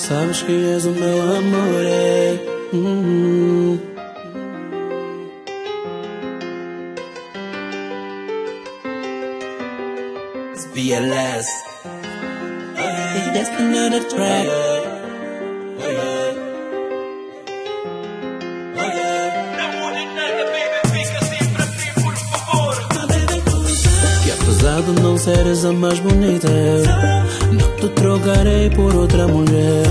[0.00, 2.38] Sabes que és o meu amor, é.
[2.72, 3.78] Hum.
[12.76, 14.79] Hey, that's another track.
[24.94, 26.48] De não seres a mais bonita,
[27.52, 29.86] não te trocarei por outra mulher.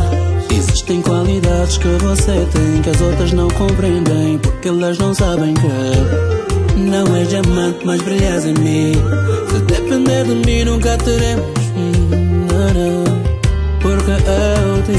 [0.52, 6.80] Existem qualidades que você tem que as outras não compreendem, porque elas não sabem que
[6.80, 8.94] não és diamante, mas brilhas em mim.
[9.52, 11.46] Se depender de mim, nunca teremos.
[11.76, 13.22] hum, nada,
[13.82, 14.92] Porque eu te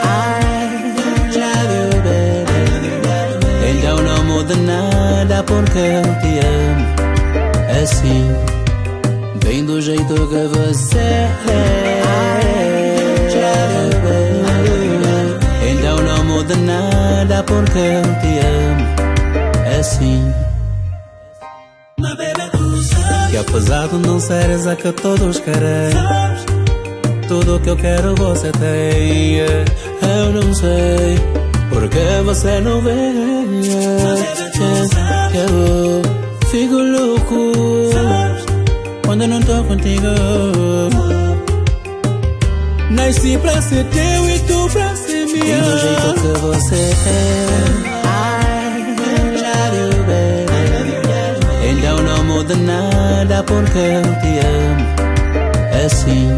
[4.48, 6.86] Não muda nada, porque eu te amo.
[7.84, 8.32] Assim,
[9.44, 12.02] bem do jeito que você é.
[15.70, 18.88] Então não muda nada, porque eu te amo.
[19.80, 20.34] Assim.
[23.30, 25.92] Que apesar de não seres a que todos querem
[27.28, 31.18] Tudo que eu quero você tem Eu não sei
[31.70, 32.82] Porque você não
[34.58, 34.90] vem
[35.34, 36.02] Eu
[36.50, 37.54] fico louco
[39.06, 40.08] Quando não tô contigo
[42.90, 45.62] Nasci pra ser teu e tu pra ser minha.
[45.62, 47.48] Do jeito que você é.
[48.04, 48.48] I
[51.70, 54.88] Então não muda nada porque eu te amo.
[55.86, 56.30] Assim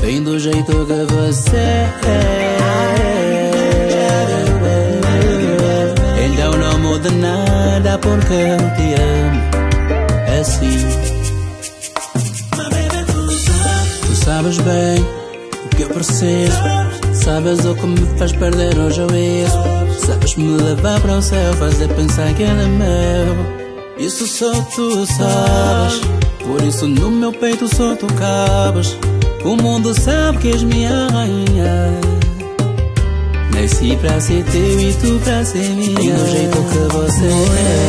[0.00, 3.21] Bem do jeito que você é
[7.02, 9.42] Muda nada porque eu te amo.
[10.40, 10.78] Assim.
[14.06, 15.04] Tu sabes bem
[15.64, 16.56] o que eu preciso.
[17.12, 19.58] Sabes o que me faz perder o juízo.
[20.06, 24.06] Sabes me levar para o céu Fazer pensar que ele é meu.
[24.06, 26.00] Isso só tu sabes.
[26.46, 28.96] Por isso no meu peito só tu cabes.
[29.44, 32.12] O mundo sabe que és minha rainha
[33.62, 36.00] Nasci pra ser teu e tu pra ser minha.
[36.00, 37.86] E do jeito que você é.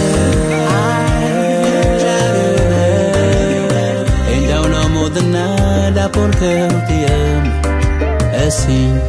[4.38, 7.52] Então não muda nada porque eu te amo.
[8.46, 9.02] Assim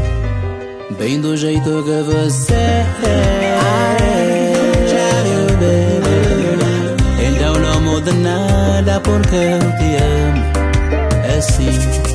[0.99, 2.87] Bem do jeito que você é.
[7.29, 10.43] Então não muda nada porque eu te amo.
[11.37, 12.14] Assim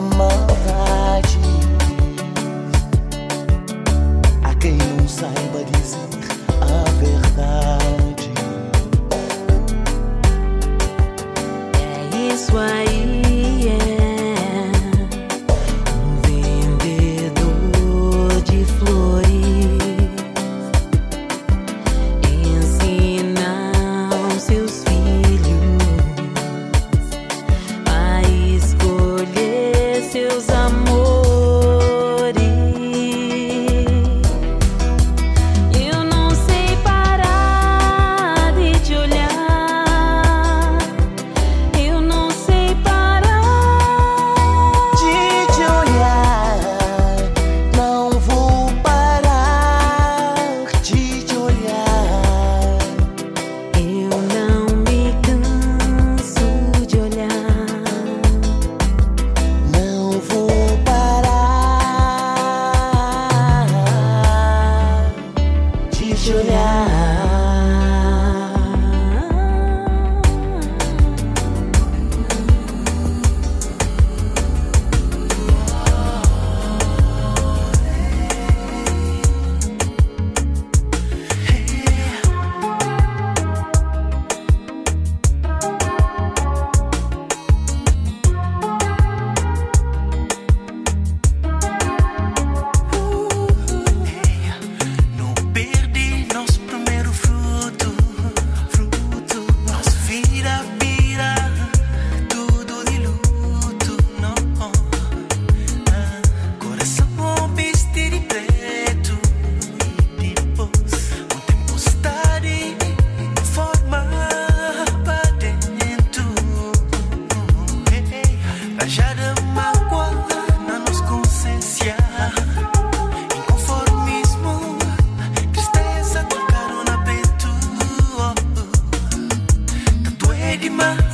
[0.00, 0.25] my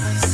[0.00, 0.31] Yes.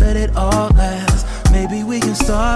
[0.00, 1.26] let it all last.
[1.52, 2.55] Maybe we can start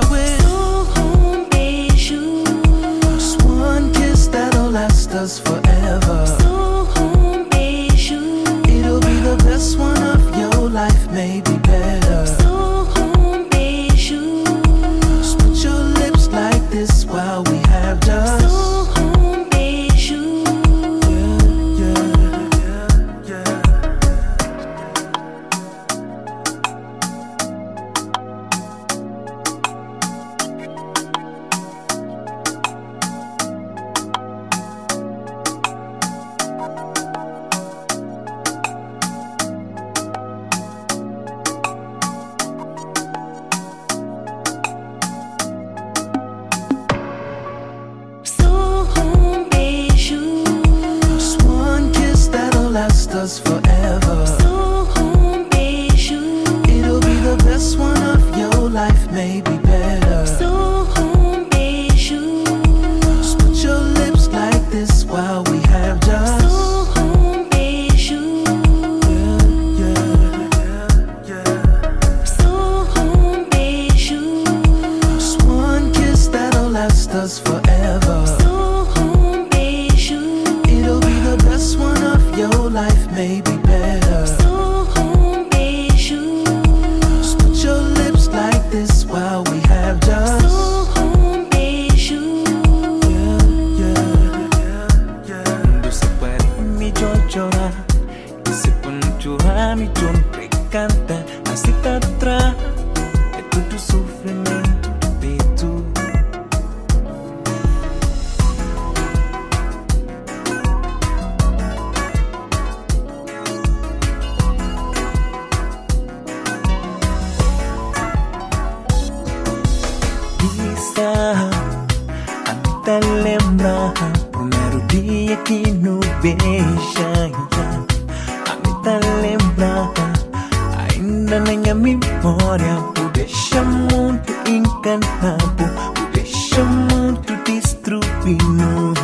[132.22, 135.64] memória O deixa muito encanado
[136.00, 138.94] O deixa muito destruindo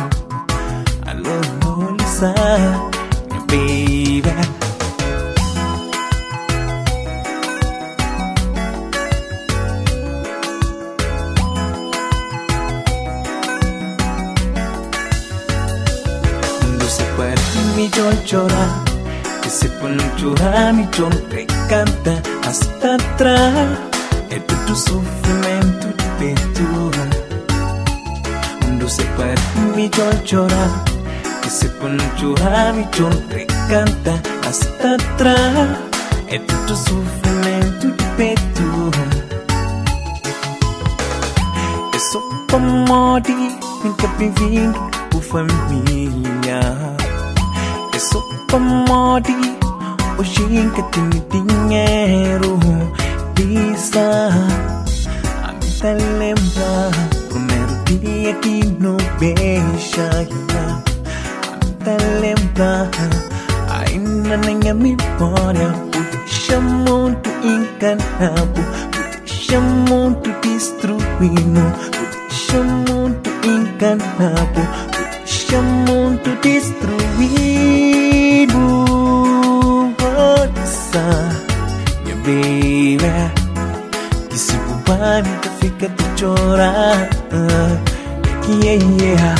[1.05, 2.33] Alô, Lisa,
[3.29, 4.23] minha baby
[16.59, 17.41] Cuando se puede
[17.75, 17.89] mi
[18.25, 18.83] llora
[19.41, 21.01] Que se pone a llorar mi te
[30.27, 30.83] mi llora
[31.41, 35.79] Que se pone a llorar mi te canta hasta atrás
[36.27, 38.91] É todo sofrimento de peito
[41.93, 43.33] Eu sou comode,
[43.83, 46.59] nunca bem-vindo por família.
[47.93, 49.35] Eu sou comode,
[50.17, 52.59] hoje nunca tenho dinheiro.
[53.33, 54.29] Bisa,
[55.43, 56.91] a mim te lembra,
[57.97, 60.09] primeiro dia que no beija.
[61.43, 62.89] A mim te lembra,
[63.69, 68.61] ainda na minha memória, o deixa muito encanado.
[68.61, 71.71] O deixa muito destruindo, o
[72.27, 76.77] deixa muito enganado, o deixa muito destruído.
[79.99, 81.05] Nossa,
[82.03, 82.99] minha baby,
[84.29, 87.09] que se bobar nunca fica de chorar.
[88.49, 89.35] Yeah, yeah,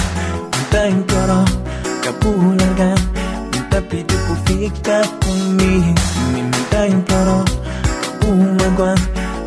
[0.51, 1.45] não tá em coro,
[2.03, 2.93] capulaga,
[3.55, 5.95] não tá pedindo por ficar comigo.
[6.33, 7.45] Não tá em coro,
[8.01, 8.95] capulaga,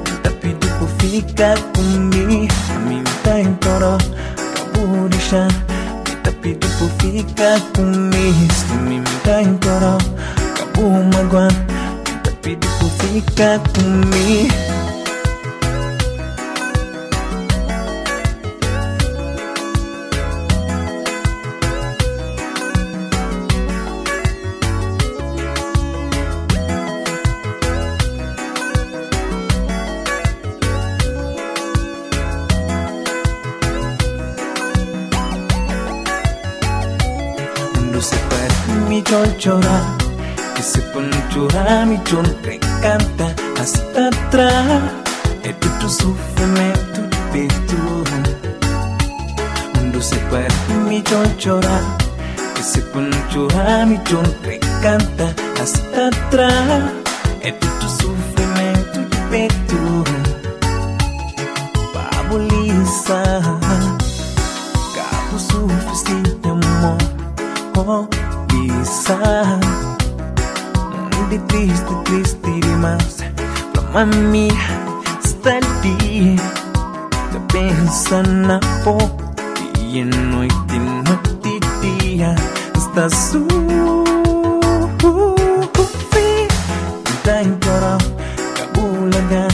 [0.09, 2.49] não tá pedindo por ficar comigo.
[2.75, 3.99] A mim tá em coro,
[4.49, 5.49] acabou deixar.
[6.09, 8.49] Me tá pedindo por ficar comigo.
[8.51, 8.64] Se
[39.38, 39.96] llora
[40.55, 44.11] Que se pone a llorar mi te canta hasta
[45.42, 47.01] É todo sofrimento
[47.33, 47.77] peito
[49.73, 50.49] Cuando se puede
[50.88, 51.03] mi
[51.38, 51.81] llora
[52.55, 56.11] Que se pone a llorar mi te canta hasta
[57.40, 60.05] É todo sofrimento peito
[61.94, 63.40] Babulisa
[64.94, 66.99] Cabo suficiente amor.
[67.77, 68.20] Oh,
[68.61, 69.59] Lisa
[71.29, 73.25] Muy triste, triste demais
[73.73, 74.49] Pra mami
[75.25, 76.37] está ali
[77.33, 79.25] Tá pensando na pouco
[79.79, 82.35] Dia, noite, noite e dia
[82.77, 83.51] Está suave
[87.25, 87.99] Tá em coral
[88.57, 89.49] Cabulaga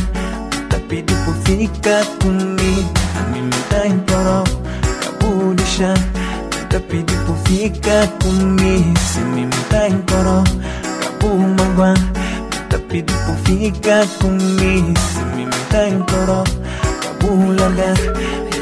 [0.68, 4.06] Tá pedindo por ficar comigo A mim tá em
[6.76, 10.44] Tapi pufika kumi simintain koro
[11.00, 11.96] kapu magwa
[12.68, 16.44] tapi di pufika kumi simintain koro
[17.00, 17.96] kapu laga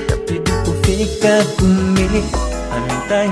[0.06, 2.22] tapi di pufika kumi
[2.70, 3.26] amita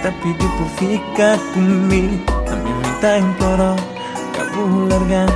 [0.00, 3.76] tapi di pufika kumi amimita inkoro
[4.32, 5.28] kapu laga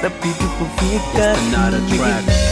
[0.00, 2.47] tapi di pufika kumi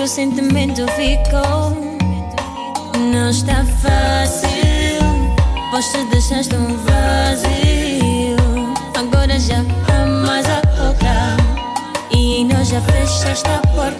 [0.00, 1.76] que o sentimento ficou.
[3.12, 4.48] Não está fácil,
[5.70, 8.36] pois te deixaste um vazio.
[8.98, 11.36] Agora já há mais a outra,
[12.10, 13.99] e nós já fechaste a porta.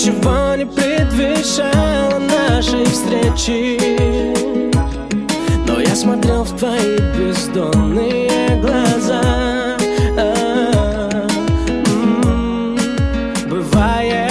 [0.00, 3.78] ничего не предвещало нашей встречи.
[5.66, 9.20] Но я смотрел в твои бездонные глаза.
[11.86, 12.78] М-м,
[13.50, 14.30] бывает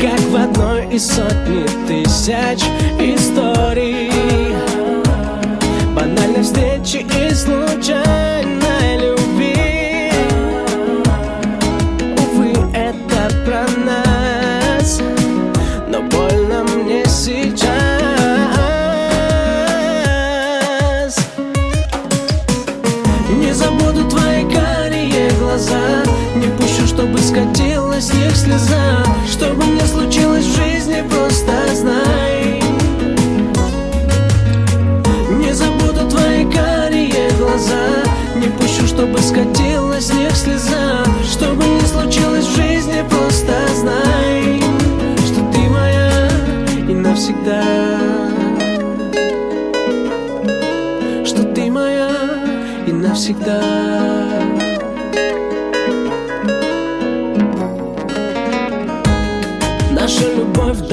[0.00, 2.64] Как в одной из сотни тысяч
[2.98, 4.10] историй.
[5.94, 8.61] Банальной встречи и случайно
[27.32, 32.62] скатилась с них слеза Что бы ни случилось в жизни, просто знай.
[35.30, 38.04] Не забуду твои карие глаза
[38.36, 40.21] Не пущу, чтобы скатилась с них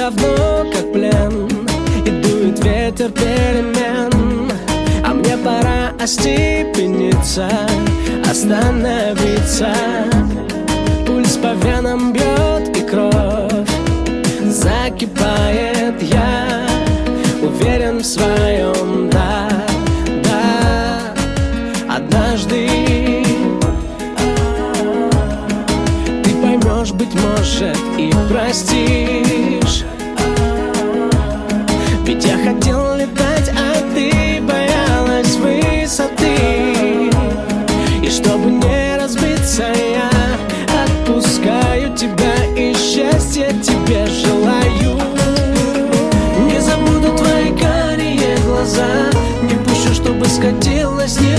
[0.10, 1.48] давно как плен
[2.06, 4.52] И дует ветер перемен.
[5.04, 7.50] А мне пора остепениться
[8.30, 9.74] Остановиться.
[11.06, 13.70] Пульс по венам бьет и кровь
[14.46, 16.02] Закипает.
[16.02, 16.66] Я
[17.42, 19.50] Уверен в своем, да,
[20.24, 21.14] да.
[21.96, 22.68] Однажды
[26.24, 29.86] Ты поймешь, быть может, и простишь.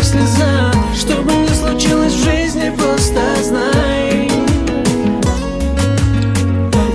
[0.00, 4.30] моя слеза Что бы ни случилось в жизни, просто знай.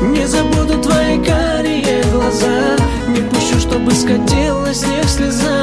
[0.02, 2.76] Не забуду твои карие глаза
[3.08, 5.55] Не пущу, чтобы скатилась с них слеза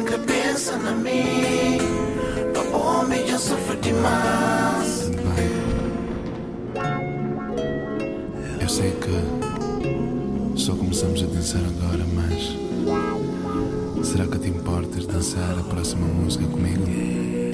[0.00, 1.78] sempre pensa na mim.
[2.54, 5.10] Papo homem, já sofro demais.
[8.60, 15.62] Eu sei que só começamos a dançar agora, mas será que te importas dançar a
[15.64, 17.49] próxima música comigo?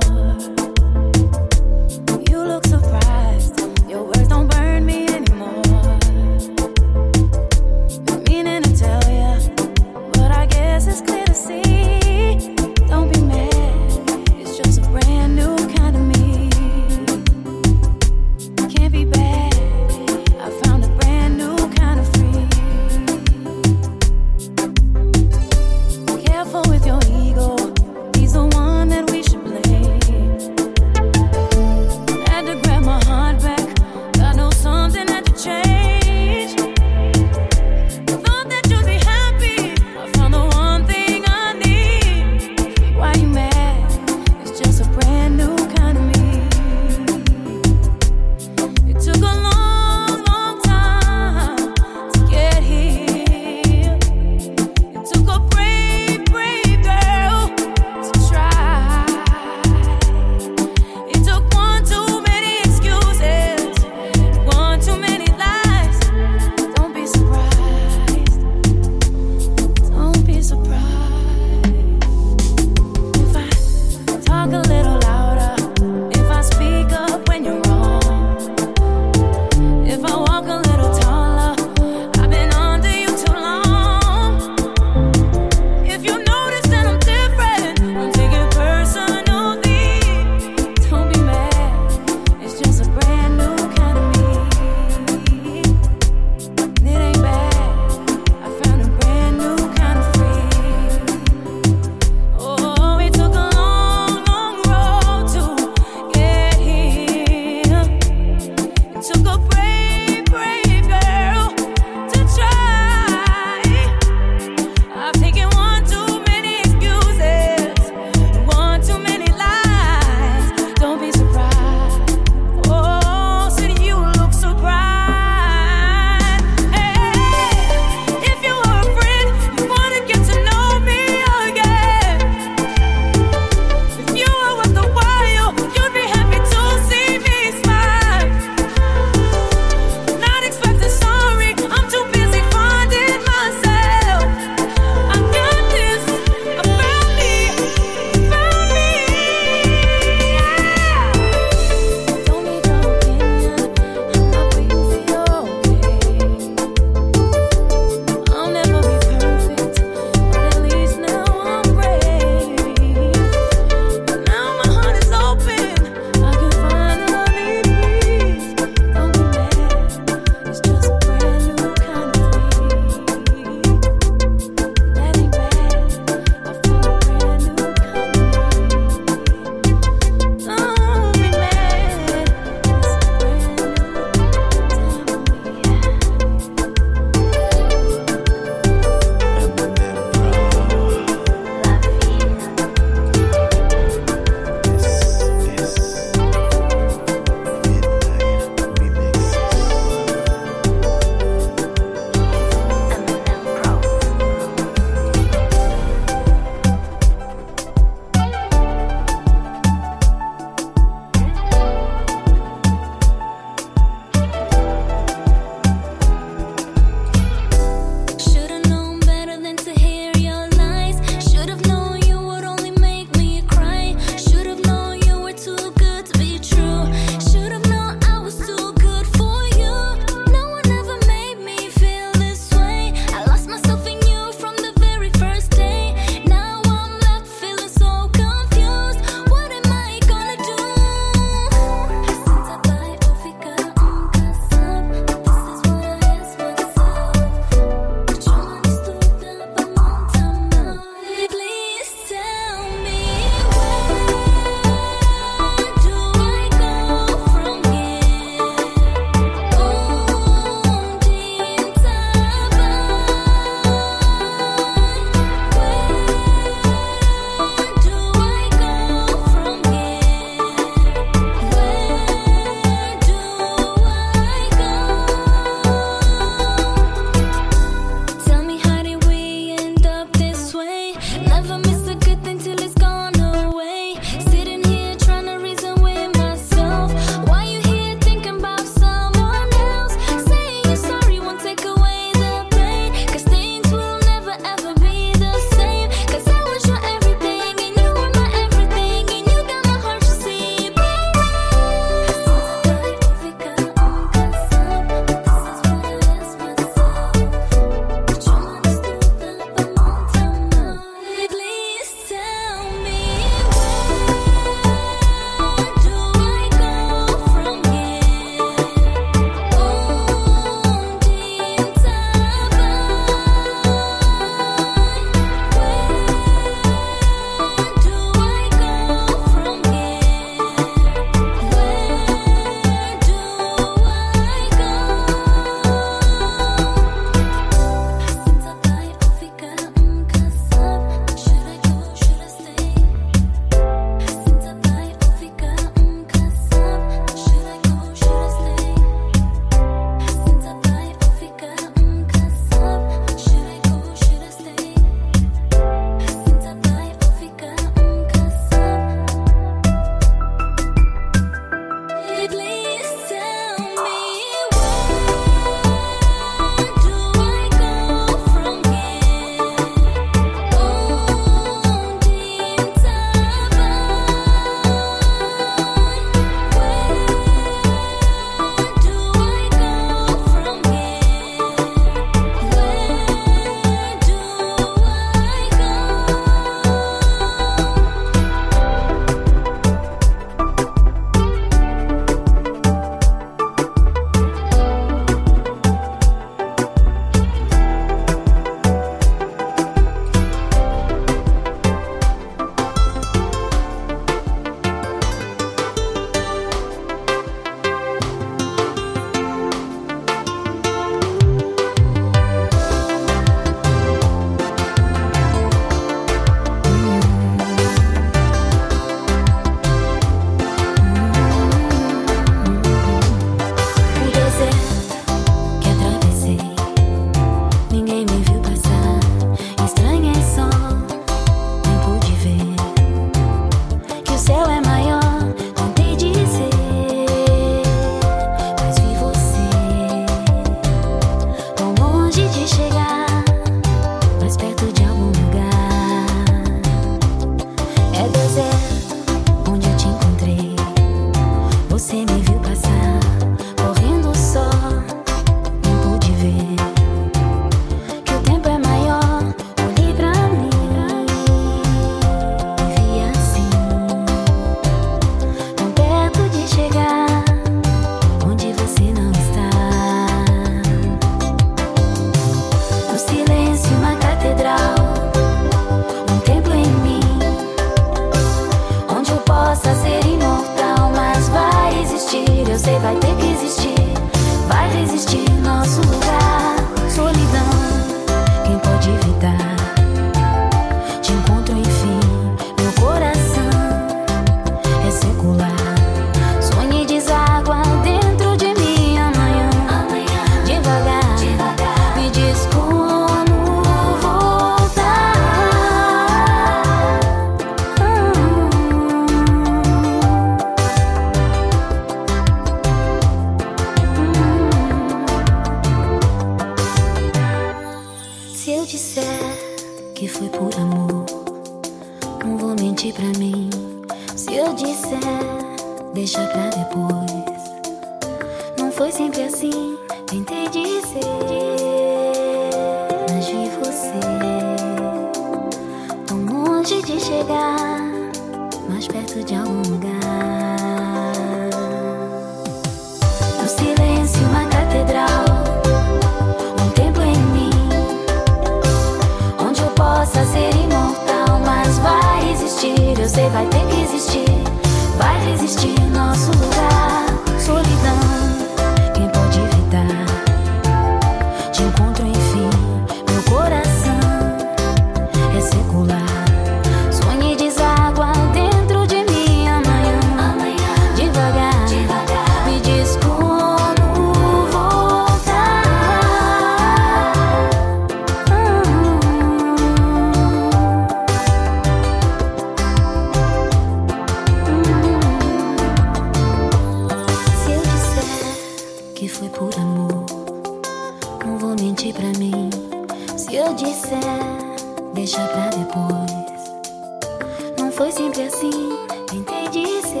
[597.96, 598.76] Sempre assim,
[599.06, 600.00] tentei dizer.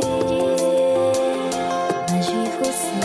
[2.10, 3.00] Mas vi você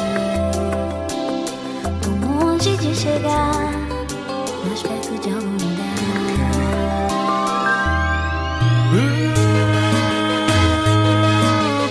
[2.01, 3.71] tão longe de chegar,
[4.65, 5.71] mais perto de algum lugar.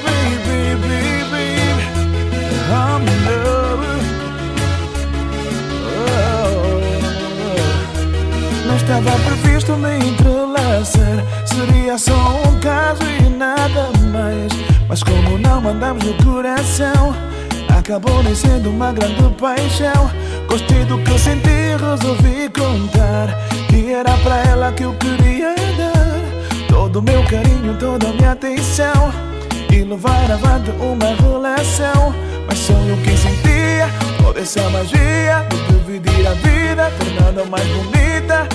[0.05, 1.48] Baby, baby,
[2.70, 3.86] I'm in love.
[5.86, 6.11] Oh.
[8.76, 11.39] Estava previsto me entrelaçar.
[11.55, 14.53] Seria só um caso e nada mais.
[14.88, 17.14] Mas como não mandamos no coração,
[17.76, 20.11] acabou nem sendo uma grande paixão.
[20.48, 23.28] Gostei do que senti, resolvi contar.
[23.68, 26.11] Que era pra ela que eu queria dar.
[26.68, 29.12] Todo meu carinho, toda minha atenção
[29.70, 32.14] E levar avante uma relação
[32.46, 33.88] Mas só eu que sentia
[34.20, 38.48] Toda essa magia De dividir a vida Tornando mais bonita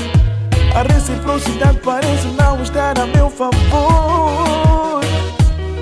[0.76, 5.00] A reciprocidade parece não estar a meu favor.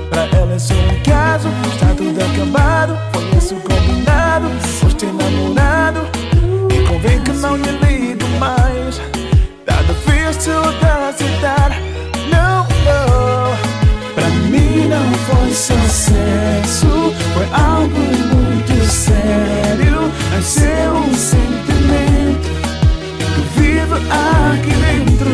[0.07, 2.95] Pra ela é só um caso Está tudo acabado.
[3.11, 4.48] Foi isso combinado
[4.80, 6.02] Foste namorado
[6.72, 9.02] E convém que não lhe ligo mais.
[9.65, 11.72] Tá difícil de aceitar
[12.30, 14.14] Não, não.
[14.14, 17.11] Pra mim não foi sucesso.
[17.34, 17.98] Foi algo
[18.36, 20.11] muito sério.
[20.32, 21.62] Nasceu um Que
[23.95, 25.34] aqui dentro.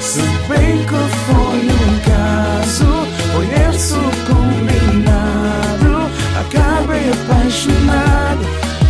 [0.00, 2.90] Se bem que foi um caso
[3.32, 5.92] Foi isso combinado.
[6.40, 8.44] Acabei apaixonado.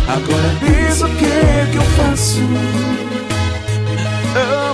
[0.07, 2.41] Agora diz o que é que eu faço?
[4.35, 4.73] Oh,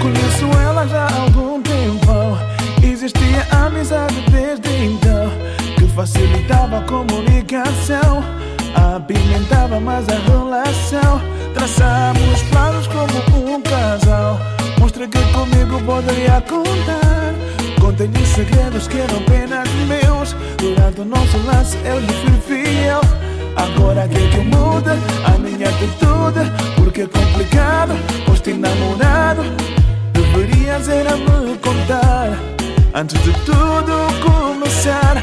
[0.00, 2.38] conheço ela já há algum tempo.
[2.82, 4.27] Existia amizade
[5.98, 8.22] facilitava a comunicação,
[8.94, 11.20] apimentava mais a relação.
[11.52, 14.38] Traçamos planos como um casal.
[14.78, 17.34] Mostrei que comigo poderia contar.
[17.80, 20.36] Contei-lhe segredos que eram apenas meus.
[20.58, 23.00] Durante o nosso lance eu lhe fui fiel.
[23.56, 24.90] Agora que eu mude
[25.26, 27.92] a minha atitude Porque é complicado,
[28.24, 29.42] pois tem namorado
[30.12, 32.38] Deverias era me contar
[32.94, 35.16] Antes de tudo começar